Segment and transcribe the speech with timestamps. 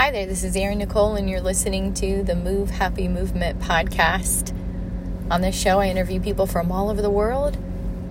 [0.00, 4.56] Hi there, this is Erin Nicole, and you're listening to the Move Happy Movement podcast.
[5.30, 7.58] On this show, I interview people from all over the world.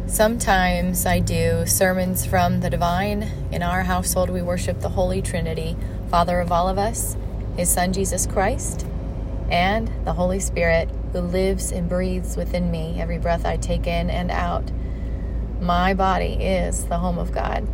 [0.05, 3.23] Sometimes I do sermons from the divine.
[3.51, 5.75] In our household, we worship the Holy Trinity,
[6.11, 7.17] Father of all of us,
[7.57, 8.85] His Son Jesus Christ,
[9.49, 14.11] and the Holy Spirit who lives and breathes within me every breath I take in
[14.11, 14.71] and out.
[15.59, 17.67] My body is the home of God.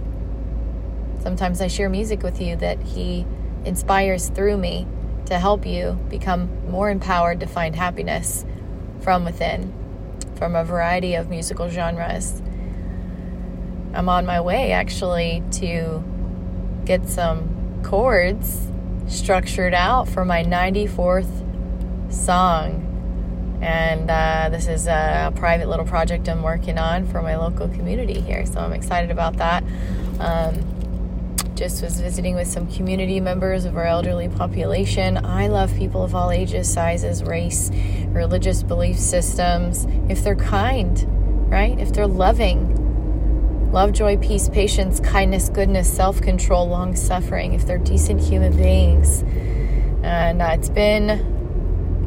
[1.22, 3.26] Sometimes I share music with you that He
[3.66, 4.88] inspires through me
[5.26, 8.46] to help you become more empowered to find happiness
[9.02, 9.74] from within,
[10.36, 12.42] from a variety of musical genres.
[13.94, 16.04] I'm on my way actually to
[16.86, 18.68] get some chords
[19.08, 21.44] structured out for my 94th
[22.12, 22.82] song.
[23.62, 28.20] And uh, this is a private little project I'm working on for my local community
[28.20, 28.46] here.
[28.46, 29.64] So I'm excited about that.
[30.20, 30.76] Um,
[31.56, 35.24] just was visiting with some community members of our elderly population.
[35.26, 37.72] I love people of all ages, sizes, race,
[38.08, 39.88] religious belief systems.
[40.10, 41.80] If they're kind, right?
[41.80, 47.78] If they're loving, love, joy, peace, patience, kindness, goodness, self control, long suffering, if they're
[47.78, 49.24] decent human beings.
[50.04, 51.10] And uh, it's been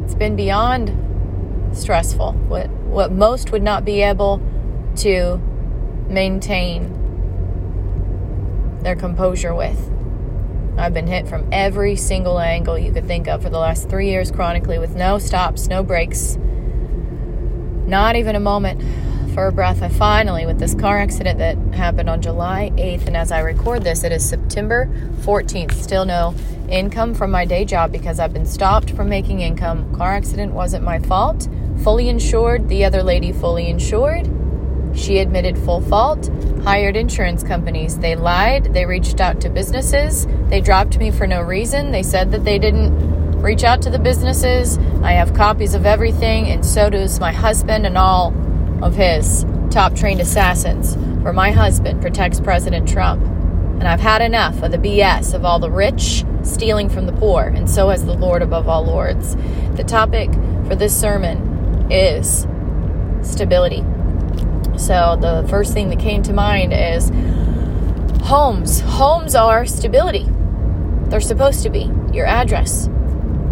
[0.05, 0.93] it's been beyond
[1.75, 2.33] stressful.
[2.33, 4.43] What what most would not be able
[4.97, 5.39] to
[6.09, 6.99] maintain
[8.89, 9.79] their composure with.
[10.79, 14.09] I've been hit from every single angle you could think of for the last three
[14.09, 16.39] years chronically with no stops, no breaks,
[17.87, 18.83] not even a moment
[19.35, 19.83] for a breath.
[19.83, 23.85] I finally, with this car accident that happened on July 8th, and as I record
[23.85, 24.89] this, it is September
[25.21, 25.75] 14th.
[25.75, 26.35] Still no
[26.71, 29.95] income from my day job because I've been stopped from making income.
[29.95, 31.47] Car accident wasn't my fault.
[31.85, 34.38] Fully insured, the other lady fully insured.
[34.99, 36.29] She admitted full fault,
[36.65, 37.99] hired insurance companies.
[37.99, 41.93] They lied, they reached out to businesses, they dropped me for no reason.
[41.93, 44.79] They said that they didn't reach out to the businesses.
[45.03, 48.35] I have copies of everything, and so does my husband and all
[48.83, 50.95] of his top trained assassins.
[51.23, 53.23] For my husband protects President Trump.
[53.23, 57.45] And I've had enough of the BS of all the rich stealing from the poor,
[57.45, 59.37] and so has the Lord above all lords.
[59.77, 60.33] The topic
[60.67, 62.47] for this sermon is
[63.23, 63.85] stability.
[64.77, 67.11] So the first thing that came to mind is
[68.27, 68.81] homes.
[68.81, 70.27] Homes are stability.
[71.09, 72.89] They're supposed to be your address.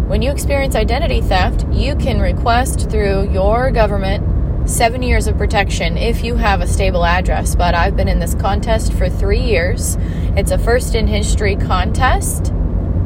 [0.07, 5.97] When you experience identity theft, you can request through your government seven years of protection
[5.97, 7.55] if you have a stable address.
[7.55, 9.97] But I've been in this contest for three years.
[10.35, 12.53] It's a first in history contest.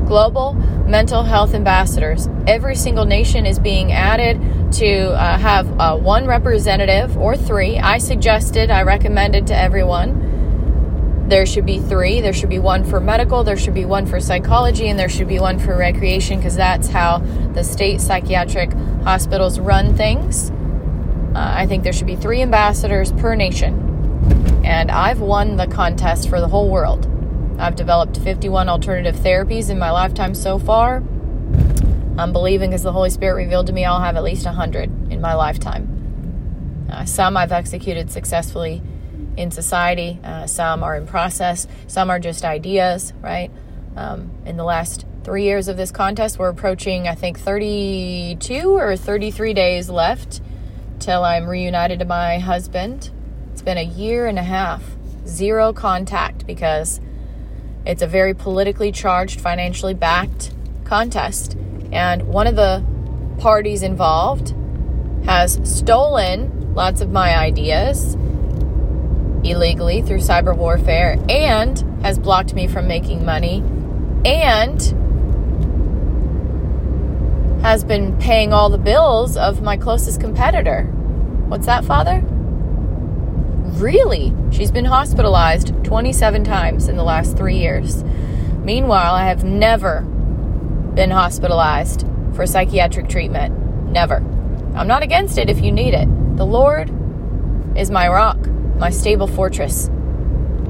[0.06, 2.28] Global mental health ambassadors.
[2.45, 4.41] Every single nation is being added
[4.72, 7.78] to uh, have uh, one representative or three.
[7.78, 10.30] I suggested, I recommended to everyone
[11.32, 12.20] there should be three.
[12.20, 15.30] There should be one for medical, there should be one for psychology, and there should
[15.30, 17.20] be one for recreation because that's how
[17.54, 18.74] the state psychiatric
[19.04, 20.52] hospitals run things.
[21.34, 24.62] Uh, I think there should be three ambassadors per nation.
[24.66, 27.08] And I've won the contest for the whole world.
[27.58, 31.02] I've developed 51 alternative therapies in my lifetime so far.
[32.18, 35.22] I'm believing as the Holy Spirit revealed to me, I'll have at least 100 in
[35.22, 36.88] my lifetime.
[36.92, 38.82] Uh, some I've executed successfully
[39.38, 43.50] in society, uh, some are in process, some are just ideas, right?
[43.96, 48.98] Um, in the last three years of this contest, we're approaching, I think, 32 or
[48.98, 50.42] 33 days left
[51.00, 53.10] till I'm reunited to my husband.
[53.54, 54.84] It's been a year and a half,
[55.26, 57.00] zero contact because
[57.86, 61.58] it's a very politically charged, financially backed contest.
[61.91, 62.84] And one of the
[63.40, 64.53] parties involved
[65.25, 68.16] has stolen lots of my ideas
[69.44, 73.63] illegally through cyber warfare and has blocked me from making money
[74.25, 74.81] and
[77.63, 80.84] has been paying all the bills of my closest competitor.
[81.47, 82.22] What's that, Father?
[83.78, 84.34] Really?
[84.51, 88.03] She's been hospitalized 27 times in the last three years.
[88.63, 90.06] Meanwhile, I have never
[90.96, 93.58] been hospitalized for psychiatric treatment.
[93.90, 94.18] Never.
[94.76, 96.08] I'm not against it if you need it.
[96.38, 96.90] The Lord
[97.78, 98.38] is my rock,
[98.78, 99.90] my stable fortress.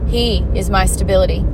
[0.08, 1.46] He is my stability.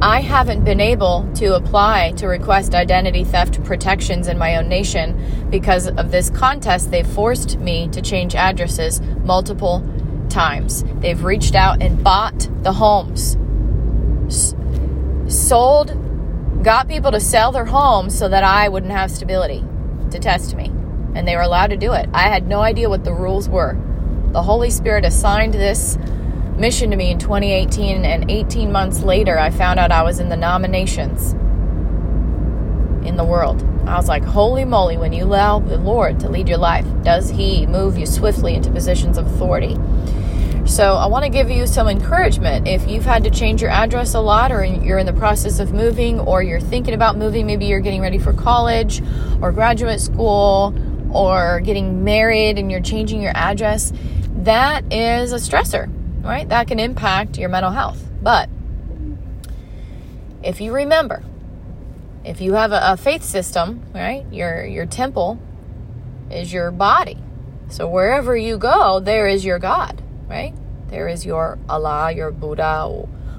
[0.00, 5.48] I haven't been able to apply to request identity theft protections in my own nation
[5.50, 6.90] because of this contest.
[6.90, 9.82] They forced me to change addresses multiple
[10.28, 10.84] times.
[11.00, 13.38] They've reached out and bought the homes,
[15.28, 15.96] sold
[16.66, 19.64] got people to sell their homes so that I wouldn't have stability
[20.10, 20.64] to test me.
[21.14, 22.08] And they were allowed to do it.
[22.12, 23.78] I had no idea what the rules were.
[24.32, 25.96] The Holy Spirit assigned this
[26.56, 30.28] mission to me in 2018, and 18 months later, I found out I was in
[30.28, 31.34] the nominations.
[33.06, 33.62] in the world.
[33.86, 37.30] I was like, holy moly, when you allow the Lord to lead your life, does
[37.30, 39.76] He move you swiftly into positions of authority?
[40.66, 42.66] So I want to give you some encouragement.
[42.66, 45.72] If you've had to change your address a lot, or you're in the process of
[45.72, 49.00] moving, or you're thinking about moving, maybe you're getting ready for college
[49.40, 50.74] or graduate school,
[51.14, 53.92] or getting married and you're changing your address,
[54.38, 55.88] that is a stressor,
[56.24, 56.48] right?
[56.48, 58.04] That can impact your mental health.
[58.20, 58.50] But
[60.42, 61.22] if you remember,
[62.24, 65.38] if you have a, faith system, right, your your temple
[66.28, 67.18] is your body.
[67.68, 70.54] So wherever you go, there is your God right?
[70.88, 72.86] There is your Allah, your Buddha,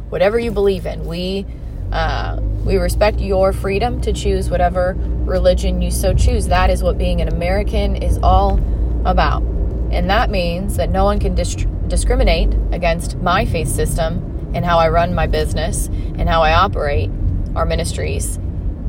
[0.09, 1.05] whatever you believe in.
[1.05, 1.45] We
[1.91, 6.47] uh, we respect your freedom to choose whatever religion you so choose.
[6.47, 8.59] That is what being an American is all
[9.05, 9.41] about.
[9.91, 14.89] And that means that no one can discriminate against my faith system and how I
[14.89, 17.09] run my business and how I operate
[17.55, 18.37] our ministries.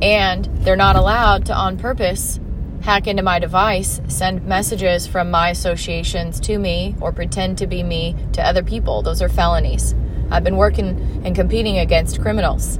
[0.01, 2.39] And they're not allowed to, on purpose,
[2.81, 7.83] hack into my device, send messages from my associations to me, or pretend to be
[7.83, 9.01] me to other people.
[9.01, 9.93] Those are felonies.
[10.31, 12.77] I've been working and competing against criminals.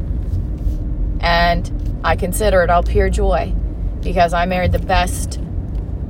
[1.20, 3.54] And I consider it all pure joy
[4.02, 5.40] because I married the best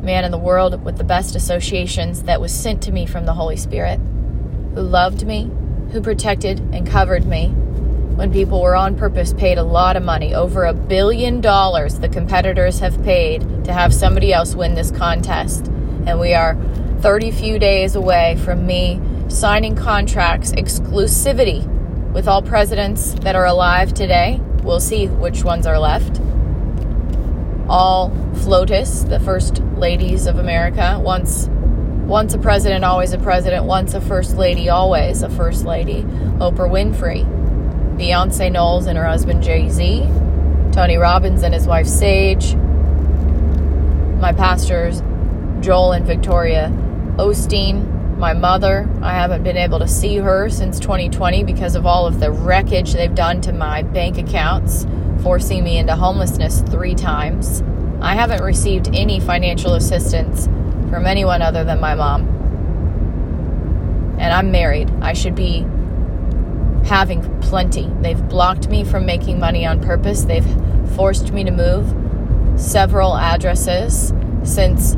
[0.02, 3.34] man in the world with the best associations that was sent to me from the
[3.34, 4.00] Holy Spirit,
[4.76, 5.50] who loved me,
[5.92, 7.54] who protected and covered me
[8.20, 12.10] when people were on purpose paid a lot of money over a billion dollars the
[12.10, 15.68] competitors have paid to have somebody else win this contest
[16.06, 16.58] and we are
[17.00, 19.00] 30 few days away from me
[19.30, 21.66] signing contracts exclusivity
[22.12, 26.20] with all presidents that are alive today we'll see which ones are left
[27.70, 31.00] all FLOTUS, the first ladies of America.
[31.00, 31.48] Once,
[32.08, 33.66] once a president, always a president.
[33.66, 36.02] Once a first lady, always a first lady.
[36.40, 37.39] Oprah Winfrey.
[38.00, 40.08] Beyonce Knowles and her husband Jay Z,
[40.72, 42.56] Tony Robbins and his wife Sage,
[44.16, 45.02] my pastors
[45.60, 46.70] Joel and Victoria
[47.18, 48.90] Osteen, my mother.
[49.02, 52.94] I haven't been able to see her since 2020 because of all of the wreckage
[52.94, 54.88] they've done to my bank accounts,
[55.22, 57.62] forcing me into homelessness three times.
[58.00, 60.46] I haven't received any financial assistance
[60.90, 62.22] from anyone other than my mom.
[64.18, 64.90] And I'm married.
[65.02, 65.66] I should be
[66.86, 67.90] having plenty.
[68.02, 70.24] They've blocked me from making money on purpose.
[70.24, 70.48] They've
[70.96, 71.94] forced me to move
[72.60, 74.96] several addresses since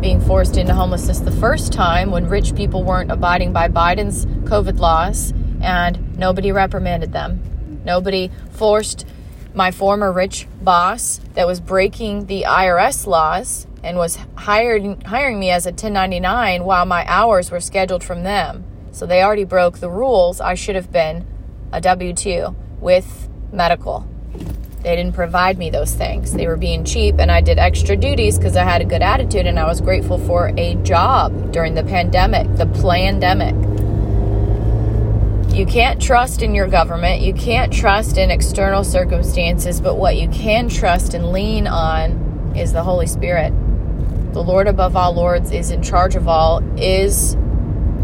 [0.00, 4.78] being forced into homelessness the first time when rich people weren't abiding by Biden's COVID
[4.78, 7.80] laws and nobody reprimanded them.
[7.84, 9.04] Nobody forced
[9.54, 15.50] my former rich boss that was breaking the IRS laws and was hired, hiring me
[15.50, 18.64] as a 1099 while my hours were scheduled from them.
[18.98, 20.40] So they already broke the rules.
[20.40, 21.24] I should have been
[21.70, 24.08] a W 2 with medical.
[24.82, 26.32] They didn't provide me those things.
[26.32, 29.46] They were being cheap, and I did extra duties because I had a good attitude
[29.46, 33.54] and I was grateful for a job during the pandemic, the pandemic.
[35.56, 40.28] You can't trust in your government, you can't trust in external circumstances, but what you
[40.28, 43.50] can trust and lean on is the Holy Spirit.
[44.32, 47.36] The Lord above all lords is in charge of all, is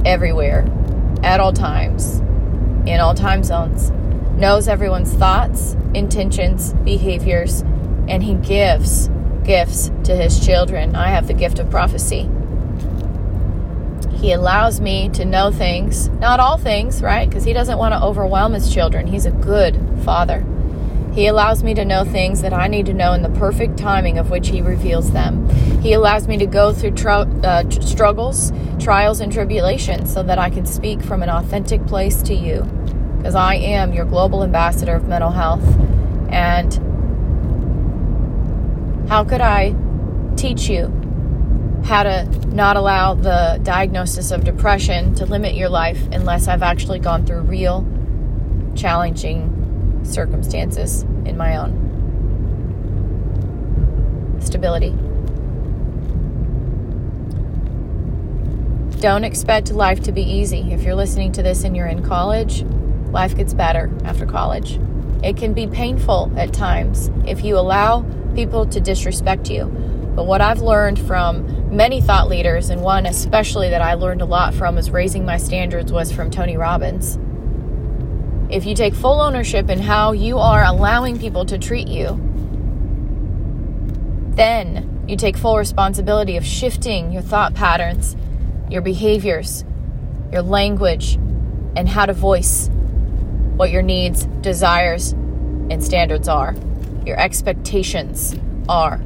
[0.04, 0.64] everywhere
[1.24, 2.18] at all times,
[2.86, 3.90] in all time zones,
[4.38, 7.62] knows everyone's thoughts, intentions, behaviors,
[8.08, 9.08] and He gives
[9.42, 10.94] gifts to His children.
[10.94, 12.28] I have the gift of prophecy.
[14.12, 17.28] He allows me to know things, not all things, right?
[17.28, 19.06] Because He doesn't want to overwhelm His children.
[19.06, 20.44] He's a good Father.
[21.14, 24.18] He allows me to know things that I need to know in the perfect timing
[24.18, 25.48] of which He reveals them.
[25.80, 30.50] He allows me to go through tr- uh, struggles, trials, and tribulations so that I
[30.50, 32.62] can speak from an authentic place to you.
[33.18, 35.64] Because I am your global ambassador of mental health.
[36.30, 36.74] And
[39.08, 39.76] how could I
[40.34, 40.88] teach you
[41.84, 46.98] how to not allow the diagnosis of depression to limit your life unless I've actually
[46.98, 47.86] gone through real,
[48.74, 49.53] challenging
[50.04, 51.80] circumstances in my own.
[54.40, 54.90] Stability.
[59.00, 60.72] Don't expect life to be easy.
[60.72, 62.62] If you're listening to this and you're in college,
[63.10, 64.78] life gets better after college.
[65.22, 69.66] It can be painful at times if you allow people to disrespect you.
[70.14, 74.26] But what I've learned from many thought leaders, and one especially that I learned a
[74.26, 77.18] lot from is raising my standards, was from Tony Robbins
[78.50, 82.20] if you take full ownership in how you are allowing people to treat you,
[84.36, 88.16] then you take full responsibility of shifting your thought patterns,
[88.70, 89.64] your behaviors,
[90.32, 91.14] your language,
[91.76, 92.68] and how to voice
[93.56, 96.54] what your needs, desires, and standards are.
[97.06, 98.34] your expectations
[98.68, 99.00] are.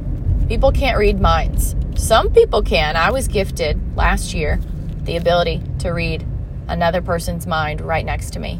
[0.47, 1.75] People can't read minds.
[1.95, 2.95] Some people can.
[2.95, 4.59] I was gifted last year
[5.03, 6.25] the ability to read
[6.67, 8.59] another person's mind right next to me.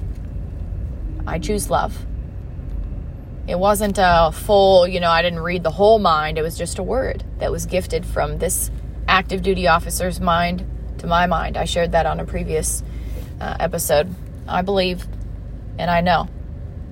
[1.30, 2.06] I choose love.
[3.48, 6.38] It wasn't a full, you know, I didn't read the whole mind.
[6.38, 8.70] It was just a word that was gifted from this
[9.08, 10.66] active duty officer's mind
[11.00, 11.58] to my mind.
[11.58, 12.84] I shared that on a previous
[13.40, 14.14] uh, episode.
[14.48, 15.08] I believe
[15.78, 16.28] and I know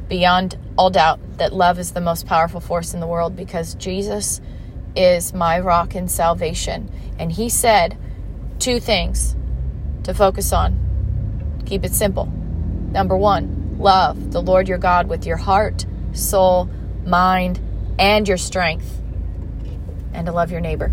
[0.08, 4.40] beyond all doubt that love is the most powerful force in the world because Jesus
[4.96, 6.92] is my rock and salvation.
[7.20, 7.98] And he said
[8.60, 9.36] two things
[10.04, 11.64] to focus on.
[11.66, 12.26] Keep it simple.
[12.92, 16.70] Number one, love the Lord your God with your heart, soul,
[17.06, 17.60] mind,
[18.00, 19.02] and your strength,
[20.14, 20.92] and to love your neighbor.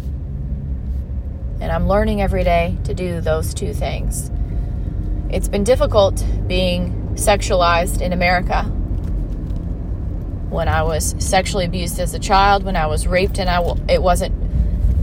[1.60, 4.30] And I'm learning every day to do those two things.
[5.30, 8.64] It's been difficult being sexualized in America
[10.50, 13.84] when I was sexually abused as a child, when I was raped and I w-
[13.88, 14.34] it wasn't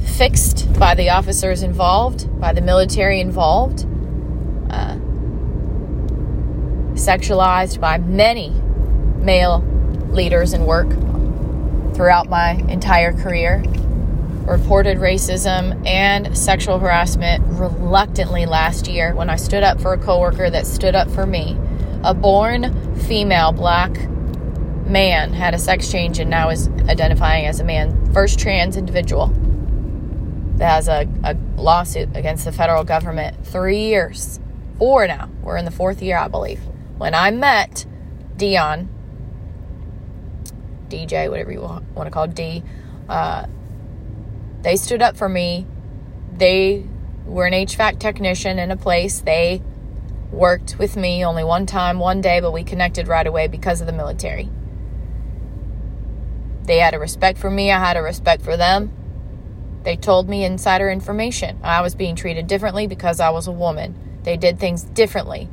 [0.02, 3.86] fixed by the officers involved, by the military involved,
[4.70, 4.96] uh,
[7.02, 8.50] sexualized by many
[9.18, 9.60] male
[10.12, 10.90] leaders in work
[11.96, 13.64] throughout my entire career,
[14.46, 20.50] reported racism and sexual harassment reluctantly last year when I stood up for a coworker
[20.50, 21.58] that stood up for me.
[22.04, 23.92] A born female black
[24.86, 28.14] man had a sex change and now is identifying as a man.
[28.14, 29.28] First trans individual
[30.58, 33.46] that has a, a lawsuit against the federal government.
[33.46, 34.40] Three years.
[34.78, 35.30] Four now.
[35.42, 36.62] We're in the fourth year, I believe.
[37.02, 37.88] When I met
[38.38, 38.88] Dion,
[40.88, 42.62] DJ, whatever you want to call D,
[43.10, 43.48] uh,
[44.62, 45.66] they stood up for me.
[46.38, 46.86] They
[47.26, 49.20] were an HVAC technician in a place.
[49.20, 49.64] They
[50.32, 53.88] worked with me only one time, one day, but we connected right away because of
[53.88, 54.48] the military.
[56.66, 58.92] They had a respect for me, I had a respect for them.
[59.82, 61.62] They told me insider information.
[61.64, 63.96] I was being treated differently because I was a woman.
[64.22, 65.50] They did things differently.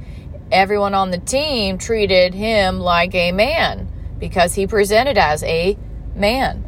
[0.50, 3.88] Everyone on the team treated him like a man
[4.18, 5.76] because he presented as a
[6.14, 6.64] man.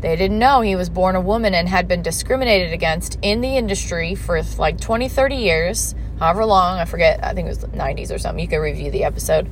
[0.00, 3.56] They didn't know he was born a woman and had been discriminated against in the
[3.56, 8.12] industry for like 20, 30 years, however long, I forget, I think it was 90s
[8.12, 8.42] or something.
[8.42, 9.48] You can review the episode.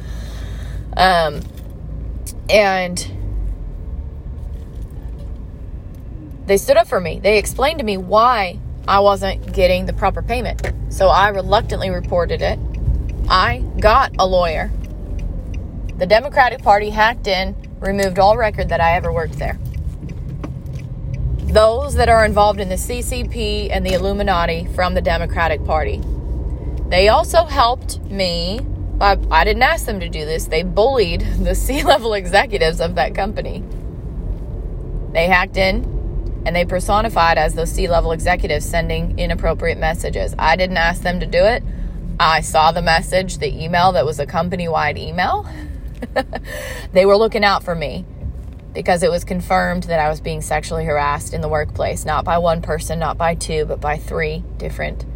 [0.97, 1.41] Um,
[2.49, 2.99] and
[6.47, 7.21] they stood up for me.
[7.21, 8.59] They explained to me why
[8.89, 10.73] I wasn't getting the proper payment.
[10.89, 12.59] So I reluctantly reported it.
[13.31, 14.73] I got a lawyer.
[15.99, 19.57] The Democratic Party hacked in, removed all record that I ever worked there.
[21.45, 26.03] Those that are involved in the CCP and the Illuminati from the Democratic Party.
[26.89, 28.59] They also helped me.
[29.01, 30.47] I didn't ask them to do this.
[30.47, 33.63] They bullied the C level executives of that company.
[35.13, 40.35] They hacked in, and they personified as those C level executives sending inappropriate messages.
[40.37, 41.63] I didn't ask them to do it.
[42.21, 45.49] I saw the message, the email that was a company wide email.
[46.93, 48.05] they were looking out for me
[48.75, 52.37] because it was confirmed that I was being sexually harassed in the workplace, not by
[52.37, 55.07] one person, not by two, but by three different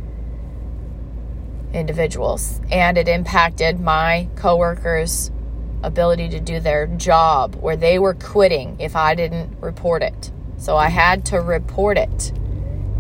[1.75, 2.63] individuals.
[2.71, 5.31] And it impacted my coworkers'
[5.83, 10.33] ability to do their job, where they were quitting if I didn't report it.
[10.57, 12.33] So I had to report it.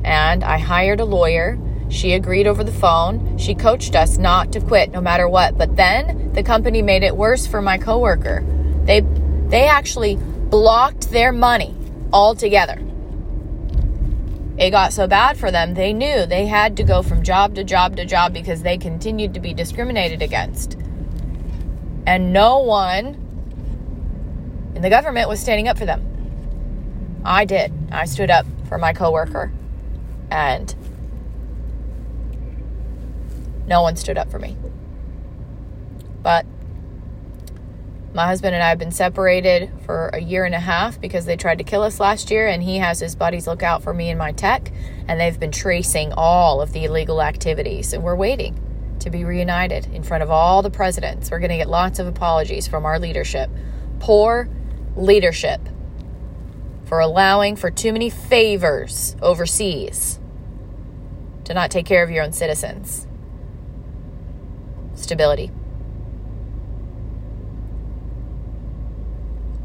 [0.04, 1.58] And I hired a lawyer.
[1.94, 3.38] She agreed over the phone.
[3.38, 5.56] She coached us not to quit no matter what.
[5.56, 8.44] But then the company made it worse for my coworker.
[8.84, 9.02] They
[9.46, 11.72] they actually blocked their money
[12.12, 12.80] altogether.
[14.58, 17.64] It got so bad for them, they knew they had to go from job to
[17.64, 20.76] job to job because they continued to be discriminated against.
[22.06, 23.20] And no one
[24.74, 26.02] in the government was standing up for them.
[27.24, 27.72] I did.
[27.92, 29.52] I stood up for my coworker
[30.30, 30.74] and
[33.66, 34.56] no one stood up for me.
[36.22, 36.46] But
[38.14, 41.36] my husband and I have been separated for a year and a half because they
[41.36, 44.08] tried to kill us last year, and he has his buddies look out for me
[44.08, 44.70] and my tech,
[45.08, 48.60] and they've been tracing all of the illegal activities, and we're waiting
[49.00, 51.30] to be reunited in front of all the presidents.
[51.30, 53.50] We're going to get lots of apologies from our leadership.
[53.98, 54.48] Poor
[54.96, 55.60] leadership
[56.84, 60.20] for allowing for too many favors overseas
[61.44, 63.06] to not take care of your own citizens.
[64.94, 65.50] Stability.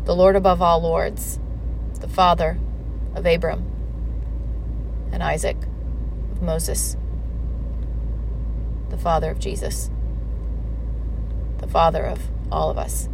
[0.06, 1.40] The Lord above all lords,
[2.02, 2.58] the Father
[3.16, 3.66] of Abram
[5.12, 5.58] and Isaac,
[6.32, 6.98] of Moses,
[8.90, 9.90] the Father of Jesus,
[11.60, 12.20] the Father of
[12.52, 13.08] all of us.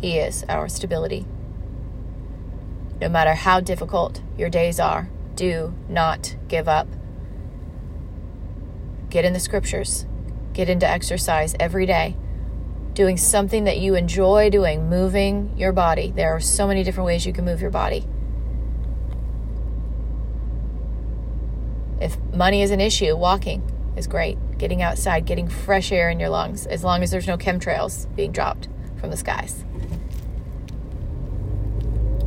[0.00, 1.26] He is our stability.
[3.00, 6.86] No matter how difficult your days are, do not give up.
[9.10, 10.06] Get in the scriptures,
[10.52, 12.16] get into exercise every day,
[12.94, 16.12] doing something that you enjoy doing, moving your body.
[16.14, 18.06] There are so many different ways you can move your body.
[22.00, 23.62] If money is an issue, walking
[23.96, 24.36] is great.
[24.58, 28.32] Getting outside, getting fresh air in your lungs, as long as there's no chemtrails being
[28.32, 28.68] dropped
[28.98, 29.64] from the skies.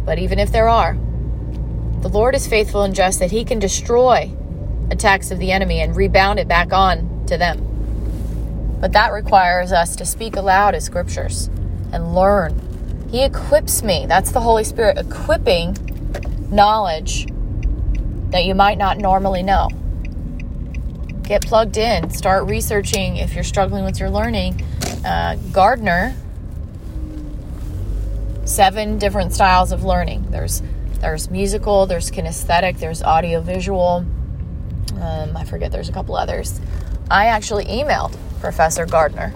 [0.05, 0.93] But even if there are,
[2.01, 4.31] the Lord is faithful and just that He can destroy
[4.91, 7.74] attacks of the enemy and rebound it back on to them.
[8.79, 11.47] But that requires us to speak aloud as scriptures
[11.91, 13.07] and learn.
[13.09, 14.05] He equips me.
[14.07, 15.77] That's the Holy Spirit equipping
[16.51, 17.27] knowledge
[18.31, 19.69] that you might not normally know.
[21.23, 24.61] Get plugged in, start researching if you're struggling with your learning.
[25.05, 26.15] Uh, Gardner,
[28.45, 30.29] seven different styles of learning.
[30.29, 30.61] There's
[30.99, 34.05] there's musical, there's kinesthetic, there's audio visual.
[34.99, 36.59] Um, I forget, there's a couple others.
[37.11, 39.33] I actually emailed Professor Gardner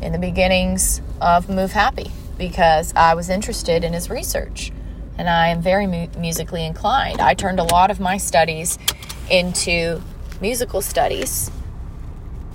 [0.00, 4.72] in the beginnings of Move Happy because I was interested in his research
[5.18, 7.20] and I am very mu- musically inclined.
[7.20, 8.78] I turned a lot of my studies
[9.30, 10.02] into
[10.40, 11.50] musical studies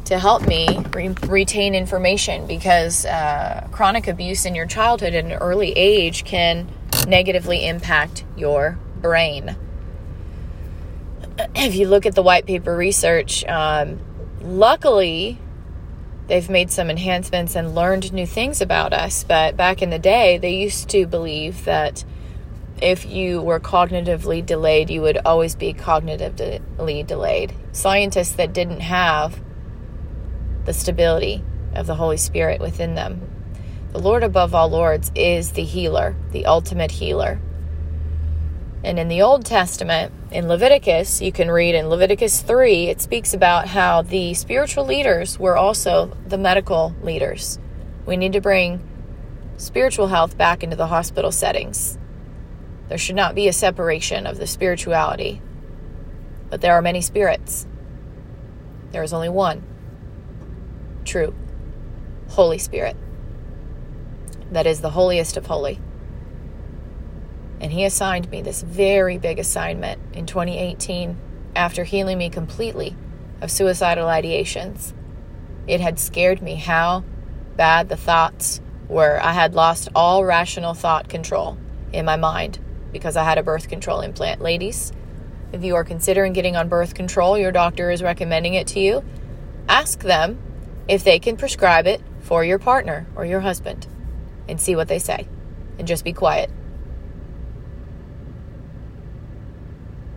[0.05, 5.33] to help me re- retain information because uh, chronic abuse in your childhood at an
[5.33, 6.67] early age can
[7.07, 9.55] negatively impact your brain.
[11.55, 13.99] If you look at the white paper research, um,
[14.41, 15.39] luckily
[16.27, 19.23] they've made some enhancements and learned new things about us.
[19.23, 22.03] But back in the day, they used to believe that
[22.81, 27.53] if you were cognitively delayed, you would always be cognitively delayed.
[27.71, 29.41] Scientists that didn't have
[30.65, 33.21] the stability of the Holy Spirit within them.
[33.93, 37.39] The Lord above all lords is the healer, the ultimate healer.
[38.87, 43.33] And in the Old Testament, in Leviticus, you can read in Leviticus 3, it speaks
[43.33, 47.59] about how the spiritual leaders were also the medical leaders.
[48.05, 48.81] We need to bring
[49.57, 51.97] spiritual health back into the hospital settings.
[52.87, 55.41] There should not be a separation of the spirituality.
[56.49, 57.67] But there are many spirits.
[58.91, 59.65] There is only one
[61.03, 61.35] true
[62.29, 62.95] Holy Spirit
[64.51, 65.77] that is the holiest of holy.
[67.59, 71.17] And he assigned me this very big assignment in 2018
[71.55, 72.95] after healing me completely
[73.41, 74.93] of suicidal ideations.
[75.67, 77.03] It had scared me how
[77.55, 79.19] bad the thoughts were.
[79.21, 81.57] I had lost all rational thought control
[81.91, 82.59] in my mind
[82.91, 84.41] because I had a birth control implant.
[84.41, 84.91] Ladies,
[85.51, 89.03] if you are considering getting on birth control, your doctor is recommending it to you,
[89.67, 90.39] ask them
[90.87, 93.87] if they can prescribe it for your partner or your husband
[94.47, 95.27] and see what they say
[95.77, 96.49] and just be quiet.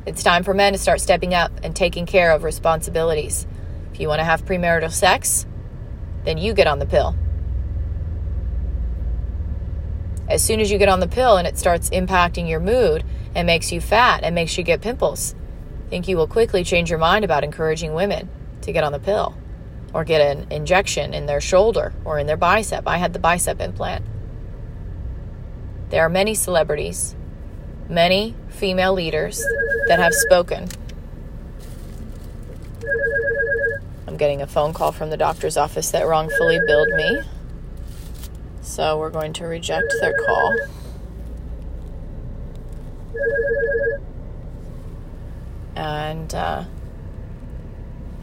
[0.07, 3.47] It's time for men to start stepping up and taking care of responsibilities.
[3.93, 5.45] If you want to have premarital sex,
[6.25, 7.15] then you get on the pill.
[10.27, 13.47] As soon as you get on the pill and it starts impacting your mood and
[13.47, 15.35] makes you fat and makes you get pimples,
[15.87, 18.31] I think you will quickly change your mind about encouraging women
[18.63, 19.37] to get on the pill
[19.93, 22.87] or get an injection in their shoulder or in their bicep.
[22.87, 24.05] I had the bicep implant.
[25.91, 27.17] There are many celebrities,
[27.91, 29.45] many female leaders
[29.89, 30.69] that have spoken.
[34.07, 37.21] I'm getting a phone call from the doctor's office that wrongfully billed me.
[38.63, 40.57] So we're going to reject their call.
[45.75, 46.65] And uh,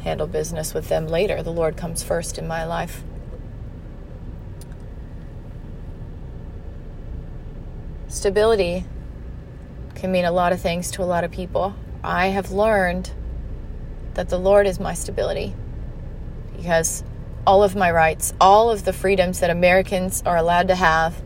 [0.02, 1.44] handle business with them later.
[1.44, 3.04] The Lord comes first in my life.
[8.08, 8.86] Stability
[9.98, 11.76] can mean a lot of things to a lot of people.
[12.04, 13.12] I have learned
[14.14, 15.54] that the Lord is my stability
[16.56, 17.04] because
[17.46, 21.22] all of my rights, all of the freedoms that Americans are allowed to have,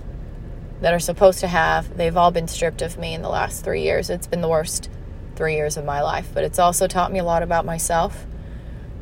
[0.80, 3.84] that are supposed to have, they've all been stripped of me in the last three
[3.84, 4.10] years.
[4.10, 4.90] It's been the worst
[5.36, 8.26] three years of my life, but it's also taught me a lot about myself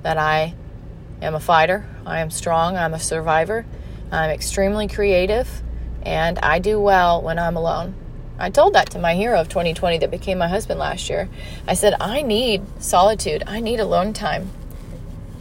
[0.02, 0.56] that I
[1.22, 3.66] am a fighter, I am strong, I'm a survivor,
[4.12, 5.62] I'm extremely creative,
[6.02, 7.96] and I do well when I'm alone.
[8.40, 11.30] I told that to my hero of 2020 that became my husband last year.
[11.68, 14.52] I said, I need solitude, I need alone time.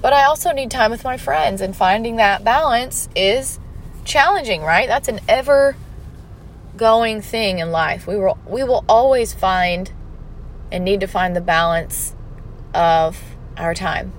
[0.02, 3.58] But I also need time with my friends, and finding that balance is
[4.04, 4.86] challenging, right?
[4.86, 5.76] That's an ever
[6.76, 8.06] going thing in life.
[8.06, 9.92] We will we will always find
[10.70, 12.14] and need to find the balance
[12.74, 13.20] of
[13.56, 14.12] our time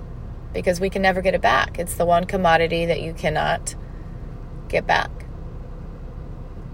[0.52, 1.78] because we can never get it back.
[1.78, 3.74] It's the one commodity that you cannot
[4.68, 5.10] get back.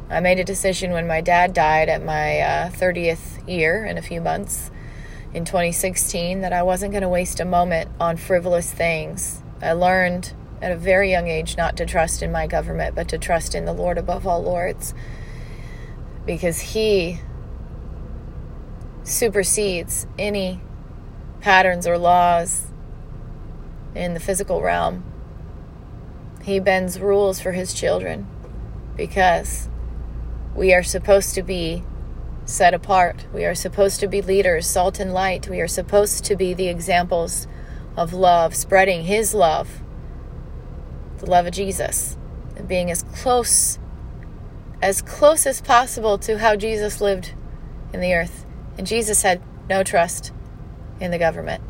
[0.08, 4.02] I made a decision when my dad died at my uh, 30th year in a
[4.02, 4.70] few months
[5.34, 9.42] in 2016 that I wasn't going to waste a moment on frivolous things.
[9.60, 13.18] I learned at a very young age not to trust in my government, but to
[13.18, 14.94] trust in the Lord above all lords
[16.24, 17.20] because He
[19.02, 20.60] supersedes any
[21.40, 22.66] patterns or laws
[23.94, 25.04] in the physical realm.
[26.44, 28.28] He bends rules for His children
[28.96, 29.68] because
[30.56, 31.84] we are supposed to be
[32.46, 33.26] set apart.
[33.32, 35.48] We are supposed to be leaders, salt and light.
[35.48, 37.46] We are supposed to be the examples
[37.96, 39.82] of love, spreading His love,
[41.18, 42.16] the love of Jesus,
[42.56, 43.78] and being as close
[44.82, 47.32] as close as possible to how Jesus lived
[47.92, 48.44] in the earth.
[48.76, 49.40] And Jesus had
[49.70, 50.32] no trust
[51.00, 51.62] in the government.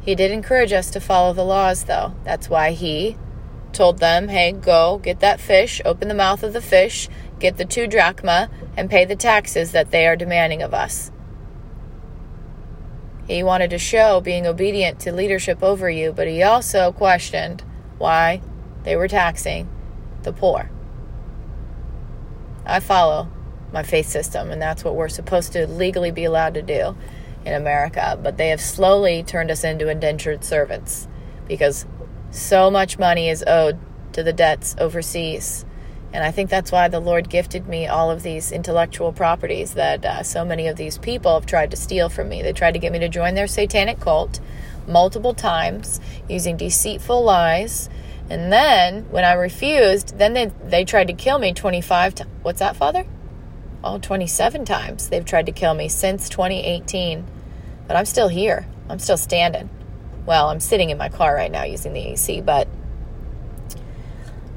[0.00, 2.14] He did encourage us to follow the laws, though.
[2.24, 3.16] That's why he
[3.72, 7.08] told them, hey, go get that fish, open the mouth of the fish,
[7.38, 11.10] get the two drachma, and pay the taxes that they are demanding of us.
[13.26, 17.64] He wanted to show being obedient to leadership over you, but he also questioned
[17.98, 18.42] why
[18.82, 19.68] they were taxing
[20.22, 20.70] the poor.
[22.66, 23.28] I follow
[23.72, 26.96] my faith system, and that's what we're supposed to legally be allowed to do
[27.44, 28.18] in America.
[28.22, 31.08] But they have slowly turned us into indentured servants
[31.46, 31.86] because
[32.30, 33.78] so much money is owed
[34.12, 35.64] to the debts overseas.
[36.14, 40.02] And I think that's why the Lord gifted me all of these intellectual properties that
[40.04, 42.40] uh, so many of these people have tried to steal from me.
[42.40, 44.40] They tried to get me to join their satanic cult
[44.86, 47.90] multiple times using deceitful lies
[48.30, 52.30] and then when I refused, then they, they tried to kill me 25 times.
[52.42, 53.04] What's that, Father?
[53.82, 57.26] Oh, 27 times they've tried to kill me since 2018.
[57.86, 58.66] But I'm still here.
[58.88, 59.68] I'm still standing.
[60.24, 62.66] Well, I'm sitting in my car right now using the AC, but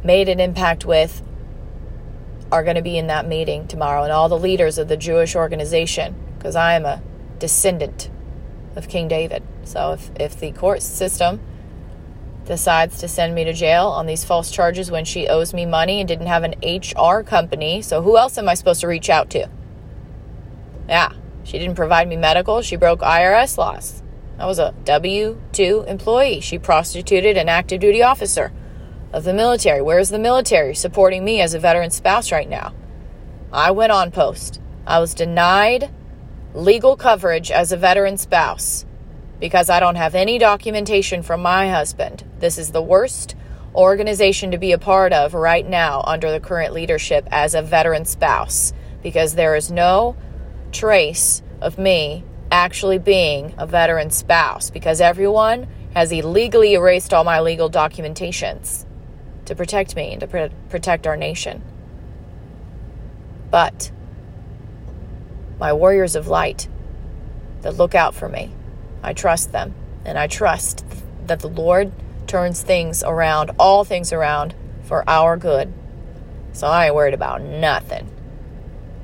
[0.04, 1.22] made an impact with
[2.52, 5.36] are going to be in that meeting tomorrow, and all the leaders of the Jewish
[5.36, 7.02] organization because I am a
[7.38, 8.10] descendant
[8.76, 9.42] of King David.
[9.64, 11.40] So if, if the court system
[12.44, 16.00] decides to send me to jail on these false charges when she owes me money
[16.00, 19.30] and didn't have an HR company, so who else am I supposed to reach out
[19.30, 19.48] to?
[20.88, 21.12] Yeah,
[21.50, 22.62] she didn't provide me medical.
[22.62, 24.04] She broke IRS laws.
[24.38, 26.38] I was a W 2 employee.
[26.38, 28.52] She prostituted an active duty officer
[29.12, 29.82] of the military.
[29.82, 32.72] Where's the military supporting me as a veteran spouse right now?
[33.52, 34.60] I went on post.
[34.86, 35.90] I was denied
[36.54, 38.86] legal coverage as a veteran spouse
[39.40, 42.22] because I don't have any documentation from my husband.
[42.38, 43.34] This is the worst
[43.74, 48.04] organization to be a part of right now under the current leadership as a veteran
[48.04, 50.14] spouse because there is no
[50.72, 57.40] trace of me actually being a veteran spouse because everyone has illegally erased all my
[57.40, 58.84] legal documentations
[59.44, 61.62] to protect me and to pr- protect our nation.
[63.50, 63.90] But
[65.58, 66.68] my warriors of light
[67.62, 68.52] that look out for me.
[69.02, 70.84] I trust them, and I trust
[71.26, 71.92] that the Lord
[72.26, 74.54] turns things around, all things around,
[74.84, 75.72] for our good.
[76.52, 78.08] So I ain't worried about nothing.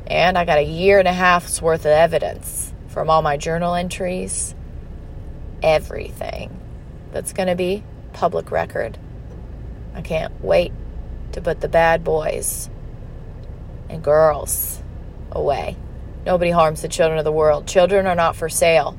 [0.07, 3.75] And I got a year and a half's worth of evidence from all my journal
[3.75, 4.55] entries,
[5.62, 6.61] everything
[7.12, 8.99] that's going to be public record.
[9.95, 10.73] I can't wait
[11.33, 12.71] to put the bad boys
[13.88, 14.83] and girls
[15.33, 15.77] away.
[16.25, 17.66] Nobody harms the children of the world.
[17.66, 18.99] Children are not for sale.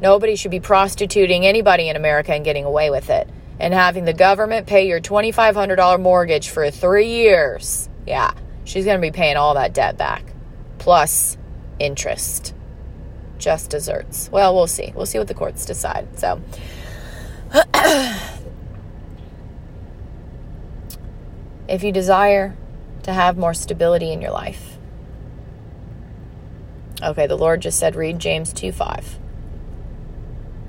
[0.00, 3.28] Nobody should be prostituting anybody in America and getting away with it.
[3.58, 7.88] And having the government pay your $2,500 mortgage for three years.
[8.06, 8.32] Yeah,
[8.68, 10.22] she's going to be paying all that debt back.
[10.78, 11.38] Plus
[11.78, 12.54] interest.
[13.38, 14.28] Just desserts.
[14.30, 14.92] Well, we'll see.
[14.94, 16.06] We'll see what the courts decide.
[16.18, 16.40] So.
[21.66, 22.54] if you desire
[23.04, 24.76] to have more stability in your life.
[27.02, 29.18] Okay, the Lord just said read James 2 5.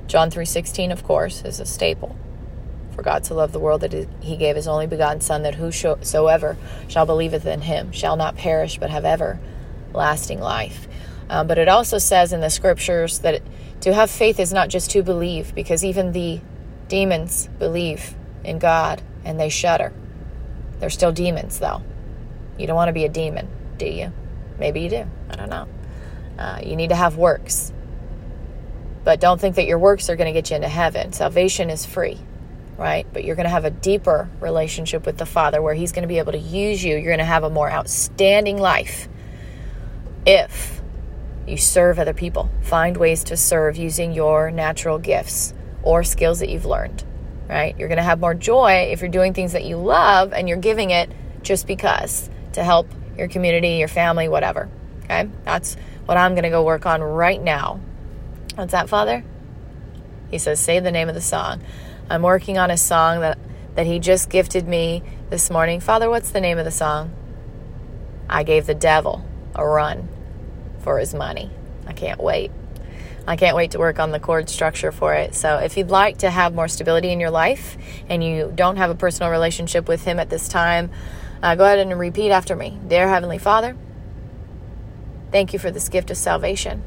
[0.07, 2.15] John three 3:16 of course is a staple.
[2.99, 6.57] For God so loved the world that he gave his only begotten son that whosoever
[6.89, 10.85] shall believeth in him shall not perish but have everlasting life.
[11.29, 13.41] Um, but it also says in the scriptures that
[13.79, 16.41] to have faith is not just to believe because even the
[16.89, 19.93] demons believe in God and they shudder.
[20.81, 21.81] They're still demons, though.
[22.57, 24.11] You don't want to be a demon, do you?
[24.59, 25.05] Maybe you do.
[25.29, 25.69] I don't know.
[26.37, 27.71] Uh, you need to have works.
[29.05, 31.13] But don't think that your works are going to get you into heaven.
[31.13, 32.19] Salvation is free,
[32.79, 33.05] right?
[33.13, 36.07] But you're going to have a deeper relationship with the Father where He's going to
[36.07, 36.95] be able to use you.
[36.95, 39.07] You're going to have a more outstanding life
[40.25, 40.81] if
[41.45, 42.49] you serve other people.
[42.61, 47.03] Find ways to serve using your natural gifts or skills that you've learned
[47.49, 47.77] right?
[47.79, 50.57] You're going to have more joy if you're doing things that you love and you're
[50.57, 51.11] giving it
[51.41, 52.87] just because to help
[53.17, 54.69] your community, your family, whatever.
[55.03, 55.27] Okay?
[55.43, 57.79] That's what I'm going to go work on right now.
[58.55, 59.23] What's that, Father?
[60.29, 61.61] He says, Say the name of the song.
[62.09, 63.37] I'm working on a song that,
[63.75, 65.79] that he just gifted me this morning.
[65.79, 67.13] Father, what's the name of the song?
[68.27, 70.09] I gave the devil a run
[70.79, 71.51] for his money.
[71.85, 72.51] I can't wait.
[73.27, 75.35] I can't wait to work on the chord structure for it.
[75.35, 78.89] So, if you'd like to have more stability in your life and you don't have
[78.89, 80.89] a personal relationship with Him at this time,
[81.43, 83.77] uh, go ahead and repeat after me Dear Heavenly Father,
[85.31, 86.81] thank you for this gift of salvation.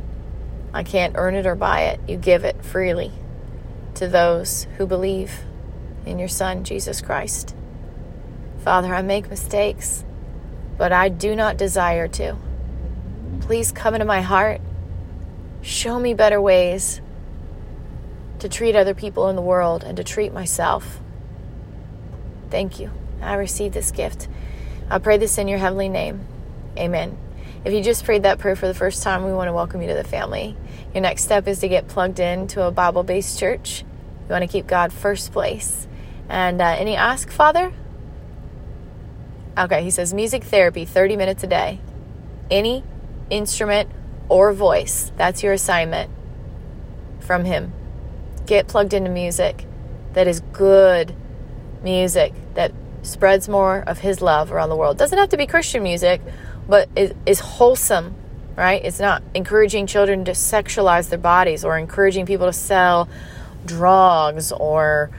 [0.75, 2.01] I can't earn it or buy it.
[2.09, 3.13] You give it freely
[3.95, 5.41] to those who believe
[6.07, 7.55] in your Son, Jesus Christ.
[8.65, 10.05] Father, I make mistakes,
[10.79, 12.37] but I do not desire to.
[13.41, 14.61] Please come into my heart
[15.63, 17.01] Show me better ways
[18.41, 21.01] to treat other people in the world and to treat myself.
[22.51, 22.91] Thank you.
[23.21, 24.27] I receive this gift.
[24.91, 26.27] I pray this in your heavenly name.
[26.77, 27.17] Amen.
[27.65, 29.89] If you just prayed that prayer for the first time, we want to welcome you
[29.89, 30.57] to the family.
[30.95, 33.81] Your next step is to get plugged into a Bible based church.
[33.81, 35.87] You want to keep God first place.
[36.29, 37.73] And uh, any ask, Father?
[39.59, 41.81] Okay, he says music therapy, 30 minutes a day.
[42.51, 42.85] Any
[43.31, 43.91] instrument
[44.29, 45.13] or voice.
[45.17, 46.11] That's your assignment
[47.21, 47.73] from Him.
[48.47, 49.67] Get plugged into music
[50.15, 51.15] that is good
[51.83, 54.99] music that spreads more of His love around the world.
[54.99, 56.21] Doesn't have to be Christian music,
[56.69, 58.15] but is wholesome,
[58.57, 58.85] right?
[58.85, 63.09] It's not encouraging children to sexualize their bodies or encouraging people to sell
[63.65, 65.11] drugs or,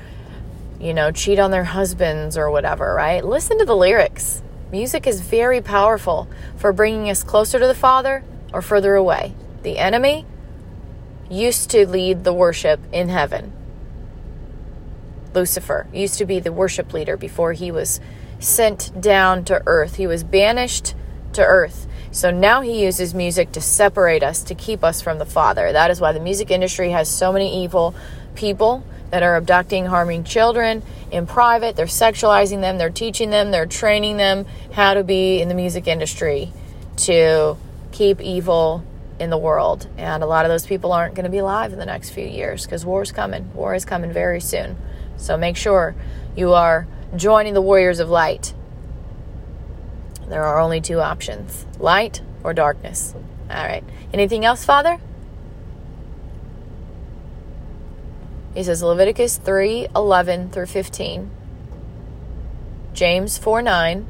[0.79, 3.23] you know, cheat on their husbands or whatever, right?
[3.23, 4.41] Listen to the lyrics.
[4.71, 9.33] Music is very powerful for bringing us closer to the Father or further away.
[9.63, 10.25] The enemy
[11.29, 13.53] used to lead the worship in heaven.
[15.33, 17.99] Lucifer used to be the worship leader before he was
[18.39, 19.95] sent down to earth.
[19.95, 20.93] He was banished
[21.33, 21.87] to earth.
[22.13, 25.73] So now he uses music to separate us, to keep us from the Father.
[25.73, 27.95] That is why the music industry has so many evil
[28.35, 31.75] people that are abducting, harming children in private.
[31.75, 35.87] They're sexualizing them, they're teaching them, they're training them how to be in the music
[35.87, 36.53] industry
[36.97, 37.57] to
[37.91, 38.83] keep evil
[39.19, 39.87] in the world.
[39.97, 42.27] And a lot of those people aren't going to be alive in the next few
[42.27, 43.51] years because war is coming.
[43.55, 44.77] War is coming very soon.
[45.17, 45.95] So make sure
[46.35, 48.53] you are joining the warriors of light.
[50.33, 53.13] There are only two options light or darkness.
[53.51, 53.83] All right.
[54.11, 54.99] Anything else, Father?
[58.55, 61.29] He says Leviticus 3 11 through 15,
[62.95, 64.07] James 4 9,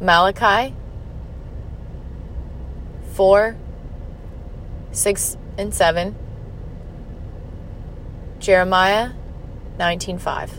[0.00, 0.74] Malachi
[3.12, 3.56] 4,
[4.90, 6.16] 6, and 7.
[8.40, 9.12] Jeremiah
[9.78, 10.50] 19.5.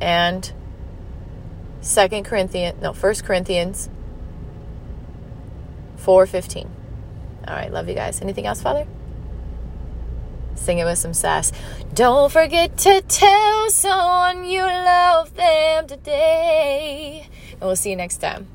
[0.00, 0.52] And
[1.82, 3.88] 2 Corinthians, no, First Corinthians
[5.98, 6.68] 4.15.
[7.46, 8.20] All right, love you guys.
[8.20, 8.86] Anything else, Father?
[10.54, 11.52] Sing it with some sass.
[11.94, 17.26] Don't forget to tell someone you love them today.
[17.52, 18.48] And we'll see you next time.